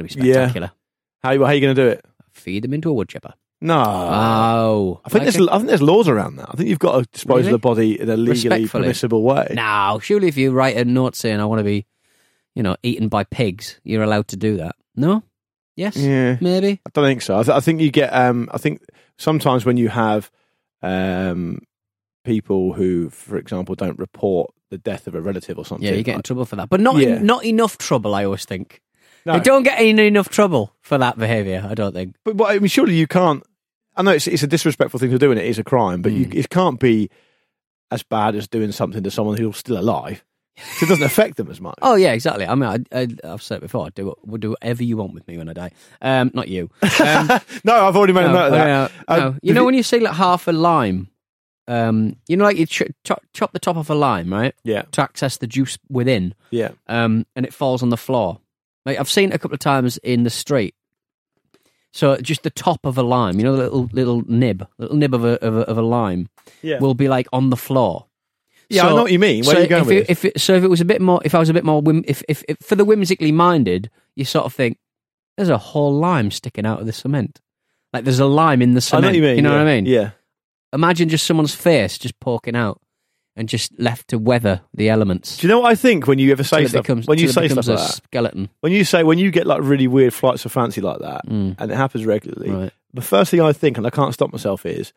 [0.00, 0.72] It's going to be spectacular.
[1.22, 2.04] How, how are you going to do it?
[2.32, 3.34] Feed them into a wood chipper.
[3.60, 6.48] No, oh, I think Like there's I think there's laws around that.
[6.50, 7.48] I think you've got to dispose Really?
[7.48, 8.82] of the body in a legally Respectfully.
[8.82, 9.52] permissible way.
[9.54, 11.86] Now, surely if you write a note saying I want to be,
[12.56, 14.74] you know, eaten by pigs, you're allowed to do that.
[14.96, 15.22] No?
[15.76, 15.96] Yes?
[15.96, 16.80] Yeah, Maybe?
[16.84, 17.38] I don't think so.
[17.38, 18.12] I, th- I think you get.
[18.12, 18.82] Um, I think
[19.16, 20.28] sometimes when you have
[20.82, 21.60] um,
[22.24, 25.86] people who, for example, don't report the death of a relative or something.
[25.86, 26.68] Yeah, you get in trouble for that.
[26.68, 27.18] But not Yeah.
[27.22, 28.80] not enough trouble, I always think.
[29.24, 29.34] No.
[29.34, 32.16] They don't get in enough trouble for that behaviour, I don't think.
[32.24, 33.42] But, but I mean, surely you can't.
[33.96, 36.02] I know it's, it's a disrespectful thing to do, and it is a crime.
[36.02, 36.34] But you, Mm.
[36.34, 37.10] it can't be
[37.90, 40.24] as bad as doing something to someone who's still alive.
[40.56, 41.76] 'Cause it doesn't affect them as much.
[41.82, 42.46] Oh yeah, exactly.
[42.46, 43.86] I mean, I, I, I've said it before.
[43.86, 45.70] I'd do do whatever you want with me when I die.
[46.02, 46.68] Um, not you.
[46.82, 47.28] Um,
[47.64, 48.66] no, I've already made a note of that.
[48.66, 49.36] no, Uh, no.
[49.42, 51.08] You know when you say like half a lime,
[51.68, 54.82] um, you know, like you ch- chop, chop the top off a lime, right, Yeah,
[54.92, 56.72] to access the juice within, yeah.
[56.86, 58.38] um, and it falls on the floor.
[58.84, 60.74] Like I've seen it a couple of times in the street.
[61.92, 65.14] So just the top of a lime, you know, the little little nib, little nib
[65.14, 66.28] of a of a, of a lime,
[66.62, 66.78] Yeah.
[66.78, 68.06] will be like on the floor.
[68.70, 69.44] Yeah, I know what you mean.
[69.44, 70.10] Where so are you going if with it, this?
[70.10, 71.82] if it, so if it was a bit more, if I was a bit more,
[71.82, 74.78] whim, if, if if for the whimsically minded, you sort of think
[75.36, 77.40] there's a whole lime sticking out of the cement,
[77.92, 79.04] like there's a lime in the I know cement.
[79.06, 79.44] what you mean.
[79.44, 79.56] know yeah.
[79.58, 79.86] what I mean?
[79.86, 80.10] Yeah.
[80.72, 82.80] Imagine just someone's face just poking out
[83.36, 85.38] and just left to weather the elements.
[85.38, 86.82] Do you know what I think when you ever say stuff?
[86.82, 88.48] becomes, when you say stuff a like that, skeleton.
[88.60, 91.56] when you say when you get like really weird flights of fancy like that, Mm.
[91.58, 92.72] and it happens regularly, Right.
[92.92, 94.92] the first thing I think, and I can't stop myself, is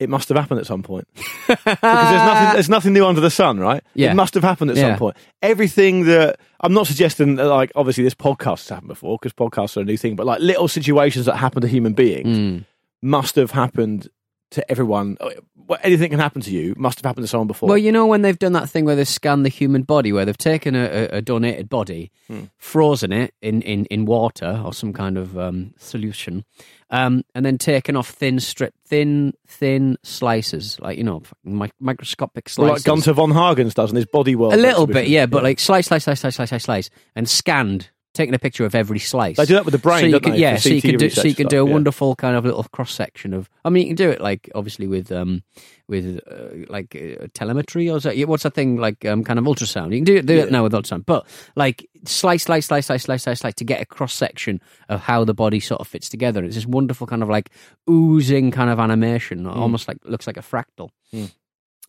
[0.00, 1.06] it must have happened at some point
[1.46, 3.82] because there's nothing, there's nothing new under the sun, right?
[3.94, 4.12] Yeah.
[4.12, 4.90] It must have happened at Yeah.
[4.90, 5.16] some point.
[5.42, 9.76] Everything that I'm not suggesting that, like, obviously this podcast has happened before because podcasts
[9.76, 12.64] are a new thing, but like little situations that happen to human beings Mm.
[13.02, 14.08] must have happened
[14.52, 15.16] to everyone.
[15.56, 17.68] Well, Anything can happen to you must have happened to someone before.
[17.68, 20.24] Well, you know when they've done that thing where they scan the human body, where
[20.24, 22.44] they've taken a, a, a donated body, Hmm.
[22.56, 26.44] frozen it in, in, in water or some kind of um, solution,
[26.90, 32.50] um, and then taken off thin strip, thin thin slices, like you know, mi- microscopic
[32.56, 32.84] Well, like slices.
[32.84, 34.54] Gunther von Hagens does in his body world.
[34.54, 37.90] a little bit, yeah, but like slice, slice, slice, slice, slice, slice, slice, and scanned
[38.18, 39.38] taking a picture of every slice.
[39.38, 41.22] They do that with the brain, so you can, Yeah, so you can do so
[41.26, 41.72] you can do a yeah.
[41.72, 43.48] wonderful kind of little cross section of.
[43.64, 45.42] I mean, you can do it like obviously with um
[45.88, 49.92] with uh, like uh, telemetry or that, what's that thing like um kind of ultrasound.
[49.92, 51.26] You can do it do it now with ultrasound, but
[51.56, 55.24] like slice slice slice slice slice slice slice to get a cross section of how
[55.24, 56.44] the body sort of fits together.
[56.44, 57.50] It's this wonderful kind of like
[57.88, 59.50] oozing kind of animation, Hmm.
[59.50, 60.90] almost like looks like a fractal.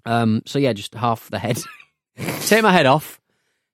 [0.05, 1.59] Um, so yeah, just half the head.
[2.47, 3.18] Take my head off.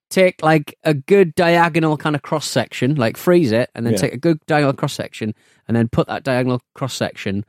[0.08, 3.98] Take like a good diagonal kind of cross section, like freeze it, and then Yeah.
[4.00, 5.34] take a good diagonal cross section,
[5.66, 7.44] and then put that diagonal cross section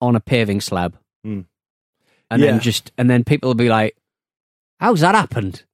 [0.00, 1.44] on a paving slab, Mm.
[2.30, 2.50] and Yeah.
[2.52, 3.96] then just and then people will be like,
[4.80, 5.64] "How's that happened?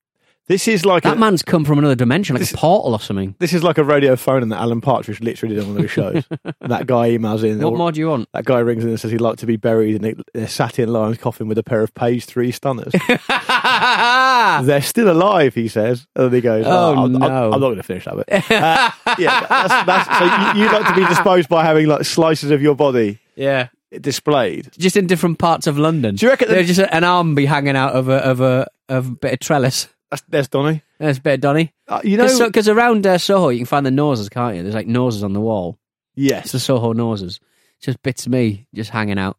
[0.48, 3.00] This is like That a, man's come from another dimension, like This- a portal or
[3.00, 5.76] something." this is like a radio phone and that Alan Partridge literally did on one
[5.76, 6.24] of his shows.
[6.62, 7.58] that guy emails in.
[7.60, 8.28] What or- more do you want?
[8.32, 10.88] That guy rings in and says he'd like to be buried in a, a satin
[10.92, 12.92] lion's coffin with a pair of page three stunners.
[13.28, 16.06] They're still alive, he says.
[16.16, 17.52] And then he goes, Oh, I'm, I'm- no.
[17.52, 18.50] I'm, not going to finish that bit.
[18.50, 20.24] Uh, yeah, that's, that's, so
[20.58, 23.68] you, you like to be disposed by having like slices of your body yeah,
[24.00, 24.70] displayed.
[24.78, 26.14] just in different parts of London.
[26.16, 29.06] Do you reckon There's just an arm be hanging out of a of a of
[29.08, 29.88] a bit of trellis?
[30.10, 30.82] That's, there's Donny.
[30.98, 31.72] There's of Donny.
[31.86, 34.62] Uh, you know, Because around uh, Soho, you can find the noses, can't you?
[34.62, 35.78] There's like noses on the wall.
[36.16, 37.40] It's yes, the Soho noses.
[37.80, 39.36] Just bits of me just hanging out.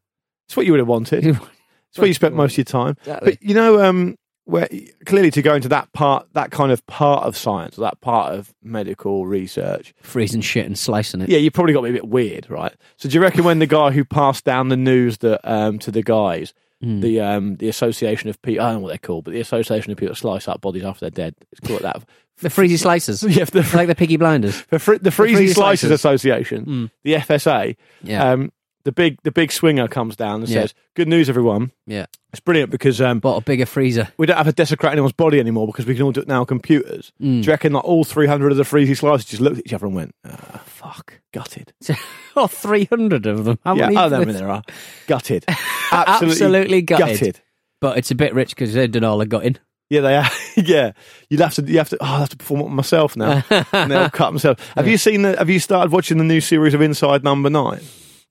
[0.47, 1.37] it's what you would have wanted.
[1.91, 2.95] It's where you spent most of your time.
[2.99, 3.31] Exactly.
[3.31, 4.67] But you know, um, where
[5.07, 8.35] clearly to go into that part, that kind of part of science, or that part
[8.35, 11.29] of medical research, Freezing shit and slicing it.
[11.29, 12.71] yeah, you probably got me a bit weird, right?
[12.97, 15.89] So do you reckon when the guy who passed down the news that um, to
[15.89, 17.01] the guys, Hmm.
[17.01, 19.91] the um, the Association of people, I don't know what they're called, but the Association
[19.91, 22.03] of people that slice up bodies after they're dead, it's called that.
[22.41, 23.21] The freezy slicers.
[23.35, 24.63] yeah, the, like the Piggy Blinders.
[24.69, 25.91] the, fr- the Freezy Freezy Slicers Slicers.
[25.91, 26.91] Association, Mm.
[27.03, 28.31] the FSA, Yeah.
[28.31, 28.53] um,
[28.85, 30.61] the big the big swinger comes down and Yeah.
[30.61, 31.71] says, "Good news, everyone!
[31.85, 32.05] yeah.
[32.31, 34.09] It's brilliant because um, Bought a bigger freezer.
[34.17, 36.41] we don't have to desecrate anyone's body anymore because we can all do it now
[36.41, 37.41] on computers." Mm.
[37.41, 39.87] Do you reckon that all 300 of the Freezy slicers just looked at each other
[39.87, 41.21] and went, ah, Fuck.
[41.33, 41.73] gutted?
[42.35, 43.59] oh, 300 of them.
[43.63, 43.97] How yeah, many?
[43.97, 44.61] I don't know how many there are.
[45.07, 45.45] Gutted.
[45.91, 47.19] Absolutely, Absolutely gutted.
[47.19, 47.39] gutted.
[47.81, 49.57] But it's a bit rich because they've done all the gutting.
[49.89, 50.27] Yeah, they are.
[50.55, 50.91] yeah,
[51.29, 51.63] you'd have to.
[51.63, 51.97] You have to.
[51.99, 54.61] Oh, I have to perform it myself now, and they'll cut themselves.
[54.75, 55.35] Have you seen the?
[55.35, 57.81] Have you started watching the new series of Inside Number Nine?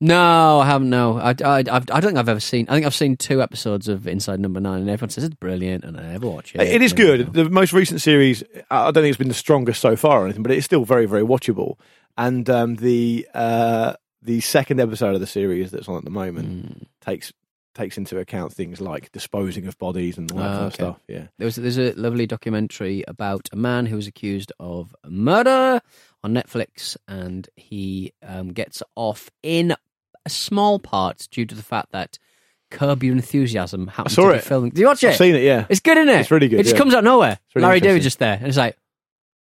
[0.01, 0.89] No, I haven't.
[0.89, 2.65] No, I, I, I've, I don't think I've ever seen.
[2.69, 5.83] I think I've seen two episodes of Inside Number Nine, and everyone says it's brilliant,
[5.83, 6.61] and I never watch it.
[6.61, 7.33] It is good.
[7.33, 10.43] The most recent series, I don't think it's been the strongest so far or anything,
[10.43, 11.77] but it's still very, very watchable.
[12.17, 16.47] And um, the uh, the second episode of the series that's on at the moment
[16.81, 16.87] Mm.
[17.01, 17.33] takes
[17.75, 20.75] takes into account things like disposing of bodies and all that Ah, kind of okay.
[20.75, 20.99] stuff.
[21.07, 25.79] Yeah, There was there's a lovely documentary about a man who was accused of murder
[26.23, 29.75] on Netflix, and he um, gets off in
[30.25, 32.17] a small part due to the fact that
[32.71, 34.43] Curb Your Enthusiasm happened saw to be it.
[34.43, 34.71] filming.
[34.71, 35.09] Do you watch it?
[35.09, 35.43] I've seen it.
[35.43, 35.65] Yeah.
[35.69, 36.19] It's good, isn't it?
[36.21, 36.79] It's really good, It just yeah.
[36.79, 37.39] comes out of nowhere.
[37.55, 38.77] really Larry David just there, and it's like,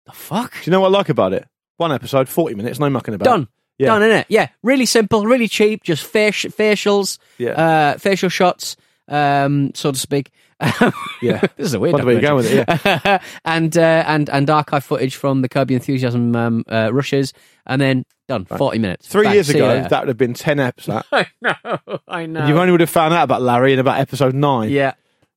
[0.06, 1.47] the fuck, Do you know what I like about it?
[1.77, 3.25] One episode, forty minutes, no mucking about.
[3.25, 3.47] done.
[3.77, 3.88] Yeah.
[3.88, 4.25] Done, innit?
[4.30, 7.51] Yeah, really simple, really cheap, just faci- facials, Yeah.
[7.51, 8.75] uh, facial shots,
[9.08, 10.32] um, so to speak.
[11.21, 11.41] Yeah.
[11.55, 11.93] this is a weird.
[11.93, 13.21] Wonder where you're going with it, yeah.
[13.45, 17.33] and uh, and and archive footage from the Curb Your Enthusiasm um, uh, rushes,
[17.65, 18.45] and then done.
[18.45, 19.07] Forty minutes.
[19.07, 21.05] Three Bang, years ago, that would have been ten episodes.
[21.11, 22.47] I know, I know.
[22.47, 24.69] You only would have found out about Larry in about episode nine.
[24.69, 24.93] yeah,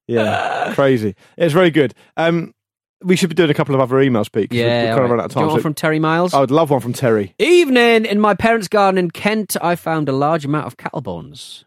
[0.06, 1.14] Yeah, crazy.
[1.36, 1.94] It's very good.
[2.16, 2.54] Um,
[3.02, 4.52] we should be doing a couple of other emails, Pete.
[4.52, 4.64] yeah.
[4.64, 5.10] we're kind all of right.
[5.10, 5.46] run out of Do you time.
[5.46, 6.34] want one from Terry Miles?
[6.34, 7.34] I would love one from Terry.
[7.38, 11.64] Evening in my parents' garden in Kent, I found a large amount of cattle bones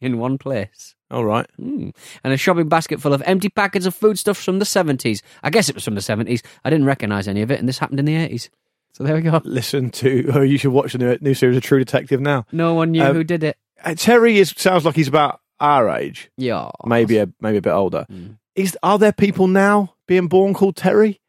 [0.00, 0.96] in one place.
[1.10, 1.46] All right.
[1.60, 1.94] Mm.
[2.22, 5.22] And a shopping basket full of empty packets of foodstuffs from the 70s.
[5.42, 6.42] I guess it was from the 70s.
[6.64, 8.50] I didn't recognise any of it, and this happened in the 80s.
[8.92, 9.40] So there we go.
[9.44, 10.30] Listen to.
[10.34, 12.44] Oh, you should watch the new, new series of True Detective now.
[12.52, 13.56] No one knew Um, who did it.
[13.84, 16.70] Uh, Terry is sounds like he's about our age, Yeah.
[16.84, 18.06] maybe a maybe a bit older.
[18.10, 18.38] Mm.
[18.56, 21.20] Is are there people now being born called Terry?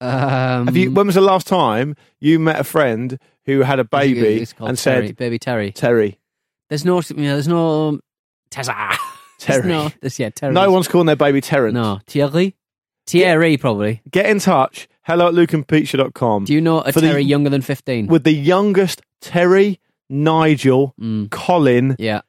[0.00, 0.90] Um, Have you?
[0.90, 5.06] When was the last time you met a friend who had a baby and Terry,
[5.08, 5.72] said Baby Terry.
[5.72, 6.18] Terry?
[6.68, 8.00] There's no, you know, there's no
[8.52, 8.74] Tessa.
[9.38, 9.66] Terry.
[9.68, 10.52] No, there's, yeah, Terry.
[10.54, 11.74] No one's calling their baby Terrence.
[11.74, 12.54] No, Thierry?
[13.08, 14.00] Thierry, probably.
[14.08, 14.86] Get in touch.
[15.04, 18.06] Hello at lukeandpeteshow.com Do you know a For the- Terry younger than 15?
[18.06, 22.20] with the youngest Terry, Nigel, Mm, Colin, yeah.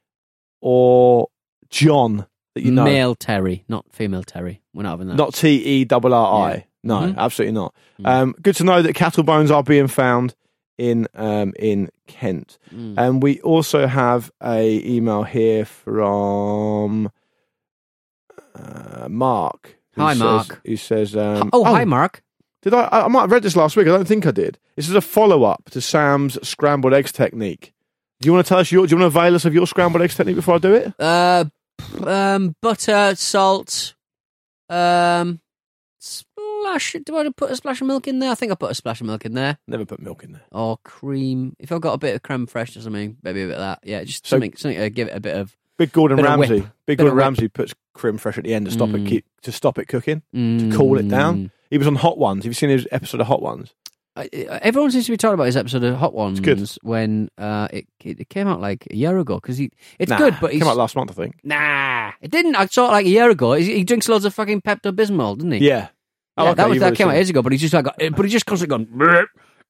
[0.61, 1.27] or
[1.69, 2.83] John that you know.
[2.85, 4.61] Male Terry, not female Terry.
[4.73, 5.15] We're not having that.
[5.15, 6.53] Not T E R R I.
[6.53, 6.61] Yeah.
[6.85, 7.17] No, Mhm.
[7.17, 7.75] absolutely not.
[8.01, 8.07] Mm.
[8.07, 10.33] Um, good to know that cattle bones are being found
[10.83, 12.57] in um, in Kent.
[12.73, 12.95] Mm.
[12.97, 17.09] And we also have a email here from
[18.55, 19.77] uh, Mark.
[19.95, 20.61] Hi, says- Mark.
[20.65, 22.21] Who says, um, oh, hi, Mark.
[22.63, 22.87] Did I?
[22.91, 23.87] I might have read this last week.
[23.87, 24.57] I don't think I did.
[24.75, 27.73] This is a follow up to Sam's scrambled eggs technique.
[28.21, 28.87] Do you want to tell us your?
[28.87, 30.93] Do you want to avail us of your scrambled eggs technique before I do it?
[30.97, 31.45] Uh,
[32.05, 33.95] um, butter, salt,
[34.69, 35.41] um,
[36.63, 36.95] splash.
[37.05, 38.31] Do I put a splash of milk in there?
[38.31, 39.57] I think I put a splash of milk in there.
[39.67, 40.43] Never put milk in there.
[40.51, 41.55] Or cream.
[41.59, 43.79] If I've got a bit of creme fraiche or something, maybe a bit of that.
[43.83, 45.55] Yeah, just So- something, something to give it a bit of.
[45.77, 46.49] Big Gordon Bit of whip.
[46.49, 46.67] Ramsay.
[46.85, 47.23] Big Bit of Gordon whip.
[47.23, 49.07] Ramsay puts creme fraiche at the end to stop it Mm.
[49.07, 51.51] keep, to stop it cooking to cool it down.
[51.69, 52.43] He was on Hot Ones.
[52.43, 53.73] Have you seen his episode of Hot Ones?
[54.15, 56.69] I- I- Everyone seems to be talking about his episode of Hot Ones good.
[56.83, 60.37] when uh, it it came out like a year ago because he it's Nah, good,
[60.39, 61.37] but it he's came out last month, I think.
[61.43, 62.55] nah, it didn't.
[62.55, 63.53] I saw it like a year ago.
[63.53, 65.67] He, he drinks loads of fucking Pepto Bismol, doesn't he?
[65.67, 65.87] Yeah.
[66.37, 67.19] Oh, Yeah, okay, that was that came out seen it.
[67.19, 68.87] ages ago, but he's just like, but he just constantly going.
[68.87, 69.25] "Bleh,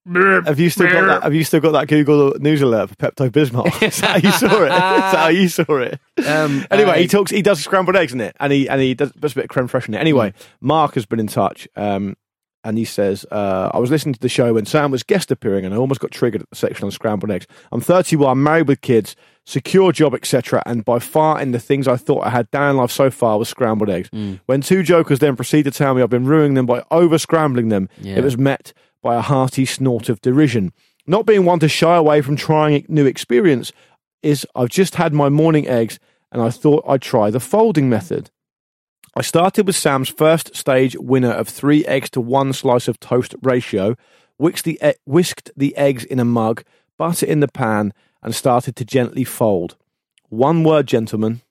[0.08, 1.24] bleh, Have you still got that?
[1.24, 3.66] Have you still got that Google News alert for Pepto Bismol?
[3.82, 4.66] Is that how you saw it?
[4.66, 6.00] Is that how you saw it?
[6.26, 7.32] Um, Anyway, uh, he talks.
[7.32, 9.50] He does scrambled eggs in it, and he and he does, puts a bit of
[9.50, 9.98] creme fraiche in it.
[10.00, 10.36] Anyway, Mm.
[10.62, 12.16] Mark has been in touch, um,
[12.64, 15.66] and he says, uh, "I was listening to the show when Sam was guest appearing,
[15.66, 17.46] and I almost got triggered at the section on scrambled eggs.
[17.74, 20.64] I'm 31, married with kids, secure job, etc.
[20.66, 23.38] And by far, in the things I thought I had down in life so far
[23.38, 24.10] was scrambled eggs.
[24.12, 24.40] Mm.
[24.46, 27.70] When two jokers then proceed to tell me I've been ruining them by over scrambling
[27.70, 28.16] them, Yeah.
[28.18, 30.72] it was met by a hearty snort of derision.
[31.06, 33.74] Not being one to shy away from trying new experience
[34.22, 36.00] is I've just had my morning eggs
[36.32, 38.30] and I thought I'd try the folding method.
[39.16, 43.36] I started with Sam's first stage winner of three eggs to one slice of toast
[43.44, 43.96] ratio,
[44.38, 46.64] whisked the, e- whisked the eggs in a mug,
[46.98, 49.76] butter in the pan, and started to gently fold.
[50.30, 51.42] One word, gentlemen.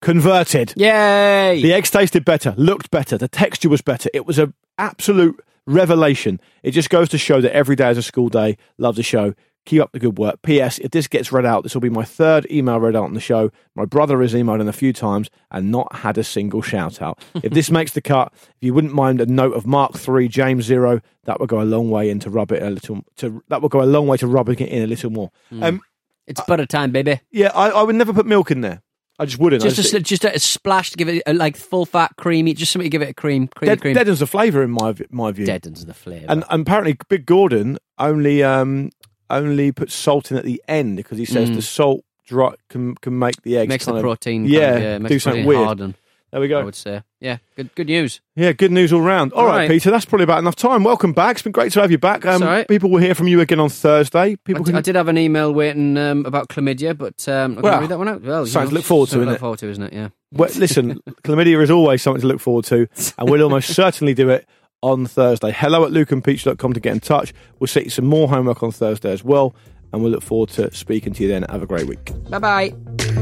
[0.00, 0.72] Converted.
[0.76, 1.60] Yay!
[1.62, 4.10] The eggs tasted better, looked better, the texture was better.
[4.12, 6.40] It was an absolute revelation.
[6.62, 8.56] It just goes to show that every day is a school day.
[8.78, 9.34] Love the show.
[9.64, 10.42] Keep up the good work.
[10.42, 10.78] P.S.
[10.80, 13.20] If this gets read out, this will be my third email read out on the
[13.20, 13.50] show.
[13.76, 17.22] My brother has emailed in a few times and not had a single shout out.
[17.42, 20.64] if this makes the cut, if you wouldn't mind a note of Mark Three, James
[20.64, 23.02] Zero, that would go a long way in to rub it a little.
[23.18, 25.30] To that would go a long way to rubbing it in a little more.
[25.60, 25.80] Um,
[26.26, 27.20] it's butter time, baby.
[27.30, 28.82] yeah, I, I would never put milk in there.
[29.18, 29.62] I just wouldn't.
[29.62, 32.72] I Just a, just a splash to give it a, like full fat creamy, just
[32.72, 33.94] something to give it a cream, creamy dead, cream.
[33.94, 35.46] deadens the flavour in my my view.
[35.46, 36.26] Deadens the flavour.
[36.28, 38.90] And apparently, Big Gordon only um,
[39.32, 41.54] only puts salt in at the end because he says Mm.
[41.56, 44.82] the salt dry can can make the eggs makes the of- protein, yeah, kind of,
[44.82, 45.64] yeah, makes do the something weird.
[45.64, 45.94] harden.
[46.30, 46.60] There we go.
[46.60, 48.22] I would say, yeah, good, good news.
[48.36, 49.34] Yeah, good news all round.
[49.34, 49.68] All right, Right.
[49.70, 50.82] Peter, that's probably about enough time.
[50.82, 51.32] Welcome back.
[51.32, 52.24] It's been great to have you back.
[52.24, 52.64] Um.
[52.64, 54.18] People will hear from you again on Thursday.
[54.32, 54.78] I, People d- can.
[54.78, 58.08] I did have an email waiting um, about chlamydia, but um, Well, read that one
[58.08, 58.22] out.
[58.22, 59.40] Well, to look forward to, isn't look it?
[59.40, 59.92] forward to, isn't it?
[59.92, 60.08] Yeah.
[60.32, 64.30] Well, listen, chlamydia is always something to look forward to, and we'll almost certainly do
[64.30, 64.46] it
[64.82, 65.52] on Thursday.
[65.52, 67.32] Hello at lukeandpeteshow.com to get in touch.
[67.58, 69.54] We'll set you some more homework on Thursday as well,
[69.92, 71.44] and we'll look forward to speaking to you then.
[71.44, 72.10] Have a great week.
[72.28, 73.21] Bye bye.